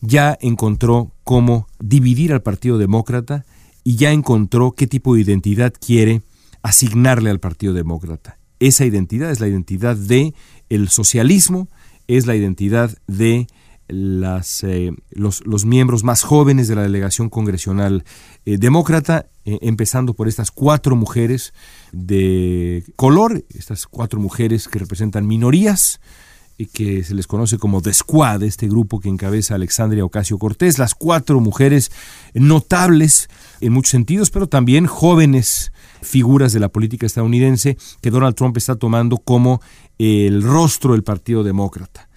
ya 0.01 0.37
encontró 0.39 1.13
cómo 1.23 1.67
dividir 1.79 2.31
al 2.31 2.43
Partido 2.43 2.77
Demócrata 2.77 3.43
y 3.83 3.95
ya 3.95 4.11
encontró 4.11 4.71
qué 4.71 4.87
tipo 4.87 5.15
de 5.15 5.21
identidad 5.21 5.73
quiere 5.73 6.21
asignarle 6.61 7.29
al 7.29 7.39
Partido 7.39 7.73
Demócrata. 7.73 8.37
Esa 8.59 8.85
identidad 8.85 9.31
es 9.31 9.39
la 9.39 9.47
identidad 9.47 9.95
de 9.95 10.33
el 10.69 10.89
socialismo, 10.89 11.67
es 12.07 12.27
la 12.27 12.35
identidad 12.35 12.95
de 13.07 13.47
las, 13.87 14.63
eh, 14.63 14.91
los, 15.09 15.65
miembros 15.65 16.03
más 16.03 16.23
jóvenes 16.23 16.67
de 16.67 16.75
la 16.75 16.83
delegación 16.83 17.29
congresional 17.29 18.05
eh, 18.45 18.57
demócrata, 18.57 19.27
eh, 19.43 19.57
empezando 19.61 20.13
por 20.13 20.27
estas 20.27 20.51
cuatro 20.51 20.95
mujeres 20.95 21.53
de 21.91 22.85
color, 22.95 23.43
estas 23.49 23.87
cuatro 23.87 24.19
mujeres 24.19 24.67
que 24.67 24.79
representan 24.79 25.27
minorías, 25.27 25.99
que 26.73 27.03
se 27.03 27.15
les 27.15 27.27
conoce 27.27 27.57
como 27.57 27.81
The 27.81 27.93
Squad, 27.93 28.43
este 28.43 28.67
grupo 28.67 28.99
que 28.99 29.09
encabeza 29.09 29.55
Alexandria 29.55 30.05
Ocasio 30.05 30.37
Cortés, 30.37 30.77
las 30.77 30.95
cuatro 30.95 31.39
mujeres 31.39 31.91
notables 32.33 33.29
en 33.59 33.73
muchos 33.73 33.91
sentidos, 33.91 34.29
pero 34.29 34.47
también 34.47 34.85
jóvenes 34.85 35.71
figuras 36.01 36.53
de 36.53 36.59
la 36.59 36.69
política 36.69 37.05
estadounidense 37.05 37.77
que 38.01 38.11
Donald 38.11 38.35
Trump 38.35 38.57
está 38.57 38.75
tomando 38.75 39.17
como 39.17 39.61
el 39.97 40.41
rostro 40.43 40.93
del 40.93 41.03
Partido 41.03 41.43
Demócrata. 41.43 42.09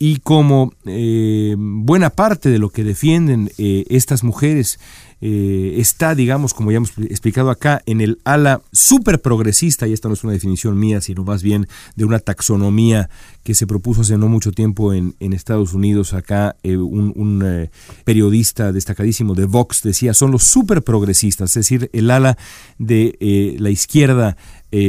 Y 0.00 0.18
como 0.20 0.72
eh, 0.84 1.56
buena 1.58 2.10
parte 2.10 2.50
de 2.50 2.58
lo 2.58 2.70
que 2.70 2.84
defienden 2.84 3.50
eh, 3.58 3.84
estas 3.88 4.22
mujeres 4.22 4.78
eh, 5.20 5.74
está, 5.78 6.14
digamos, 6.14 6.54
como 6.54 6.70
ya 6.70 6.76
hemos 6.76 6.96
explicado 6.98 7.50
acá, 7.50 7.82
en 7.86 8.00
el 8.00 8.20
ala 8.24 8.62
súper 8.72 9.20
progresista, 9.20 9.88
y 9.88 9.92
esta 9.92 10.08
no 10.08 10.14
es 10.14 10.22
una 10.22 10.32
definición 10.32 10.78
mía, 10.78 11.00
sino 11.00 11.24
más 11.24 11.42
bien 11.42 11.66
de 11.96 12.04
una 12.04 12.20
taxonomía 12.20 13.10
que 13.42 13.54
se 13.54 13.66
propuso 13.66 14.02
hace 14.02 14.16
no 14.16 14.28
mucho 14.28 14.52
tiempo 14.52 14.92
en, 14.92 15.14
Estados 15.18 15.72
Unidos. 15.74 16.14
Acá 16.14 16.56
eh, 16.62 16.76
un, 16.76 17.42
eh, 17.44 17.70
periodista 18.04 18.72
destacadísimo 18.72 19.34
de 19.34 19.46
Vox 19.46 19.82
decía, 19.82 20.14
son 20.14 20.30
los 20.30 20.44
súper 20.44 20.82
progresistas, 20.82 21.50
es 21.50 21.54
decir, 21.54 21.90
el 21.92 22.10
ala 22.10 22.36
de 22.78 23.56
la 23.58 23.70
izquierda 23.70 24.36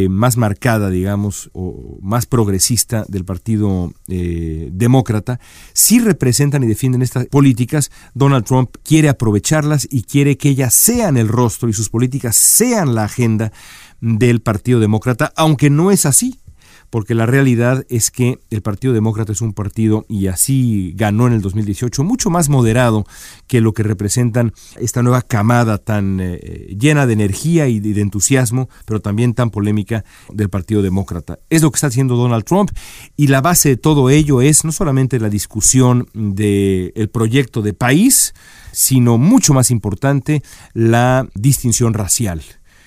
más 0.10 0.36
marcada, 0.36 0.90
digamos, 0.90 1.50
o 1.54 1.98
más 2.02 2.26
progresista 2.26 3.06
del 3.08 3.24
Partido 3.24 3.94
Demócrata, 4.08 5.40
si 5.74 6.00
representan 6.00 6.64
y 6.64 6.68
defienden 6.68 7.02
estas 7.02 7.28
políticas. 7.28 7.90
Donald 8.14 8.44
Trump 8.44 8.72
quiere 8.84 9.08
aprovecharlas 9.08 9.88
y 9.90 10.04
quiere 10.04 10.19
quiere 10.20 10.36
que 10.36 10.50
ellas 10.50 10.74
sean 10.74 11.16
el 11.16 11.30
rostro 11.30 11.70
y 11.70 11.74
sus 11.74 11.88
políticas 11.88 12.36
sean 12.36 12.94
la 12.94 13.06
agenda 13.06 13.54
del 14.02 14.42
Partido 14.42 14.82
Demócrata, 14.82 15.32
aunque 15.38 15.70
no 15.70 15.92
es 15.92 16.06
así 16.06 16.42
porque 16.90 17.16
la 17.16 17.26
realidad 17.26 17.86
es 17.90 18.12
que 18.12 18.40
el 18.50 18.62
Partido 18.62 18.94
Demócrata 18.94 19.32
es 19.32 19.42
un 19.42 19.54
partido, 19.54 20.06
y 20.08 20.28
así 20.28 20.94
ganó 20.96 21.28
en 21.28 21.34
el 21.34 21.42
2018, 21.42 22.04
mucho 22.04 22.30
más 22.30 22.50
moderado 22.50 23.06
que 23.48 23.62
lo 23.62 23.74
que 23.74 23.84
representan 23.84 24.54
esta 24.80 25.04
nueva 25.04 25.22
camada 25.22 25.78
tan 25.78 26.20
eh, 26.22 26.76
llena 26.80 27.06
de 27.06 27.14
energía 27.14 27.68
y 27.68 27.80
de 27.80 28.02
entusiasmo, 28.02 28.70
pero 28.86 29.02
también 29.02 29.34
tan 29.34 29.50
polémica 29.50 30.04
del 30.32 30.50
Partido 30.50 30.82
Demócrata. 30.82 31.40
Es 31.50 31.62
lo 31.62 31.72
que 31.72 31.76
está 31.76 31.88
haciendo 31.88 32.16
Donald 32.16 32.44
Trump, 32.44 32.72
y 33.18 33.28
la 33.28 33.42
base 33.42 33.70
de 33.70 33.78
todo 33.78 34.10
ello 34.10 34.42
es 34.42 34.64
no 34.66 34.72
solamente 34.72 35.20
la 35.20 35.30
discusión 35.30 36.08
del 36.14 37.10
proyecto 37.10 37.62
de 37.62 37.74
país, 37.74 38.34
sino 38.72 39.18
mucho 39.18 39.54
más 39.54 39.72
importante, 39.72 40.44
la 40.74 41.28
distinción 41.34 41.94
racial. 41.94 42.42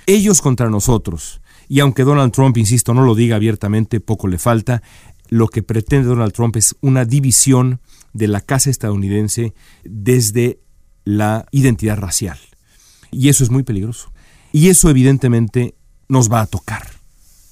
Ellos 0.06 0.40
contra 0.40 0.68
nosotros 0.68 1.41
y 1.72 1.80
aunque 1.80 2.04
Donald 2.04 2.32
Trump, 2.32 2.58
insisto, 2.58 2.92
no 2.92 3.02
lo 3.02 3.14
diga 3.14 3.36
abiertamente, 3.36 3.98
poco 3.98 4.28
le 4.28 4.36
falta, 4.36 4.82
lo 5.30 5.48
que 5.48 5.62
pretende 5.62 6.06
Donald 6.06 6.34
Trump 6.34 6.54
es 6.56 6.76
una 6.82 7.06
división 7.06 7.80
de 8.12 8.28
la 8.28 8.42
casa 8.42 8.68
estadounidense 8.68 9.54
desde 9.82 10.60
la 11.06 11.46
identidad 11.50 11.96
racial. 11.96 12.38
Y 13.10 13.30
eso 13.30 13.42
es 13.42 13.48
muy 13.48 13.62
peligroso. 13.62 14.12
Y 14.52 14.68
eso 14.68 14.90
evidentemente 14.90 15.74
nos 16.10 16.30
va 16.30 16.42
a 16.42 16.46
tocar. 16.46 16.86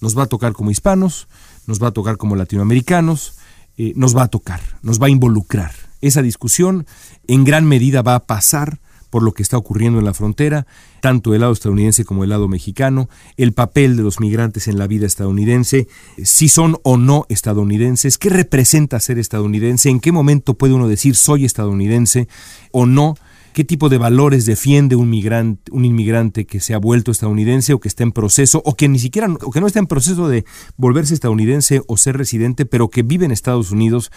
Nos 0.03 0.19
va 0.19 0.25
a 0.25 0.27
tocar 0.27 0.53
como 0.53 0.71
hispanos, 0.71 1.27
nos 1.67 1.83
va 1.83 1.89
a 1.89 1.93
tocar 1.93 2.19
como 2.19 2.37
latinoamericanos, 2.37 3.39
eh, 3.79 3.95
nos 3.97 4.15
va 4.15 4.25
a 4.25 4.29
tocar, 4.29 4.61
nos 4.83 5.01
va 5.01 5.07
a 5.07 5.11
involucrar. 5.11 5.73
Esa 6.03 6.21
discusión 6.21 6.87
en 7.27 7.45
gran 7.45 7.65
medida 7.65 8.03
va 8.03 8.17
a 8.17 8.27
pasar 8.27 8.81
por 9.11 9.23
lo 9.23 9.33
que 9.33 9.43
está 9.43 9.59
ocurriendo 9.59 9.99
en 9.99 10.05
la 10.05 10.15
frontera, 10.15 10.67
tanto 11.01 11.35
el 11.35 11.41
lado 11.41 11.53
estadounidense 11.53 12.05
como 12.05 12.25
el 12.25 12.31
lado 12.31 12.49
mexicano, 12.49 13.09
el 13.37 13.53
papel 13.53 13.97
de 13.97 14.03
los 14.03 14.21
migrantes 14.21 14.69
en 14.69 14.79
la 14.79 14.87
vida 14.87 15.07
estadounidense, 15.07 15.89
si 16.23 16.49
son 16.49 16.79
o 16.83 16.97
no 16.97 17.27
estadounidenses, 17.29 18.19
qué 18.19 18.31
representa 18.31 19.01
ser 19.01 19.19
estadounidense, 19.19 19.91
en 19.91 20.01
qué 20.01 20.13
momento 20.13 20.55
puede 20.55 20.75
uno 20.75 20.89
decir 20.89 21.17
soy 21.17 21.45
estadounidense 21.45 22.29
o 22.71 22.87
no, 22.87 23.17
qué 23.53 23.65
tipo 23.65 23.89
de 23.89 23.99
valores 23.99 24.47
defiende 24.47 24.97
un 24.97 25.11
migrante, 25.11 25.71
un 25.73 25.85
inmigrante 25.85 26.47
que 26.47 26.61
se 26.61 26.75
ha 26.75 26.79
vuelto 26.79 27.11
estadounidense 27.11 27.73
o 27.73 27.81
que 27.81 27.89
está 27.89 28.03
en 28.03 28.13
proceso 28.13 28.63
o 28.65 28.75
que 28.75 28.89
ni 28.89 28.99
siquiera 28.99 29.29
o 29.43 29.51
que 29.51 29.61
no 29.61 29.67
está 29.67 29.79
en 29.79 29.87
proceso 29.87 30.29
de 30.29 30.45
volverse 30.77 31.15
estadounidense 31.15 31.83
o 31.87 31.97
ser 31.97 32.17
residente, 32.17 32.67
pero 32.67 32.89
que 32.89 33.03
vive 33.03 33.25
en 33.25 33.33
Estados 33.33 33.71
Unidos 33.71 34.11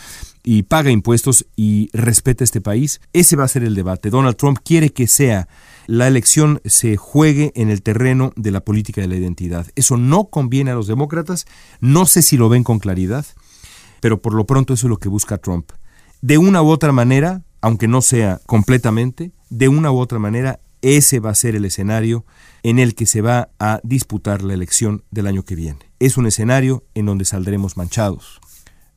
y 0.44 0.64
paga 0.64 0.92
impuestos 0.92 1.46
y 1.56 1.90
respeta 1.94 2.44
este 2.44 2.62
país. 2.62 3.02
Ese 3.14 3.36
va 3.36 3.46
a 3.46 3.50
ser 3.50 3.64
el 3.64 3.76
debate. 3.76 4.10
Donald 4.10 4.36
Trump 4.36 4.60
quiere 4.64 4.92
que 4.92 5.08
sea 5.08 5.48
la 5.88 6.08
elección 6.08 6.62
se 6.64 6.96
juegue 6.96 7.52
en 7.56 7.70
el 7.70 7.82
terreno 7.82 8.32
de 8.36 8.52
la 8.52 8.62
política 8.62 9.02
de 9.02 9.08
la 9.08 9.16
identidad. 9.16 9.68
Eso 9.76 9.98
no 9.98 10.26
conviene 10.26 10.72
a 10.72 10.76
los 10.76 10.88
demócratas, 10.88 11.46
no 11.82 12.06
sé 12.06 12.22
si 12.22 12.38
lo 12.38 12.50
ven 12.50 12.64
con 12.64 12.80
claridad, 12.80 13.26
pero 14.00 14.22
por 14.22 14.34
lo 14.34 14.46
pronto 14.46 14.74
eso 14.74 14.88
es 14.88 14.90
lo 14.90 14.98
que 14.98 15.10
busca 15.10 15.38
Trump. 15.38 15.72
De 16.22 16.38
una 16.38 16.62
u 16.62 16.70
otra 16.70 16.94
manera, 16.94 17.44
aunque 17.64 17.88
no 17.88 18.02
sea 18.02 18.42
completamente, 18.46 19.32
de 19.50 19.70
una 19.70 19.90
u 19.90 19.98
otra 19.98 20.20
manera, 20.20 20.60
ese 20.82 21.22
va 21.22 21.30
a 21.30 21.36
ser 21.36 21.56
el 21.56 21.64
escenario 21.64 22.26
en 22.62 22.78
el 22.78 22.94
que 22.94 23.06
se 23.06 23.22
va 23.22 23.52
a 23.58 23.80
disputar 23.84 24.44
la 24.44 24.54
elección 24.54 25.06
del 25.12 25.28
año 25.28 25.44
que 25.44 25.56
viene. 25.56 25.80
Es 25.98 26.18
un 26.18 26.28
escenario 26.28 26.84
en 26.94 27.06
donde 27.06 27.24
saldremos 27.24 27.78
manchados. 27.78 28.42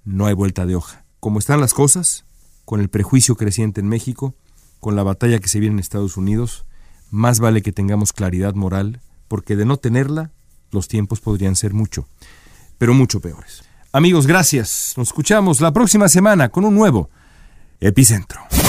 No 0.05 0.27
hay 0.27 0.35
vuelta 0.35 0.67
de 0.67 0.75
hoja. 0.75 1.05
Como 1.21 1.39
están 1.39 1.61
las 1.61 1.75
cosas, 1.75 2.25
con 2.65 2.81
el 2.81 2.89
prejuicio 2.89 3.37
creciente 3.37 3.81
en 3.81 3.87
México, 3.87 4.35
con 4.81 4.97
la 4.97 5.05
batalla 5.05 5.39
que 5.39 5.47
se 5.47 5.61
viene 5.61 5.75
en 5.75 5.79
Estados 5.79 6.17
Unidos, 6.17 6.67
más 7.13 7.39
vale 7.39 7.63
que 7.63 7.71
tengamos 7.71 8.13
claridad 8.13 8.55
moral, 8.55 9.01
porque 9.29 9.55
de 9.55 9.65
no 9.65 9.77
tenerla, 9.77 10.33
los 10.73 10.89
tiempos 10.89 11.21
podrían 11.21 11.55
ser 11.55 11.73
mucho, 11.73 12.09
pero 12.79 12.95
mucho 12.95 13.21
peores. 13.21 13.63
Amigos, 13.93 14.27
gracias. 14.27 14.95
Nos 14.97 15.07
escuchamos 15.07 15.61
la 15.61 15.73
próxima 15.73 16.09
semana 16.09 16.49
con 16.49 16.65
un 16.65 16.75
nuevo 16.75 17.11
Epicentro. 17.81 18.41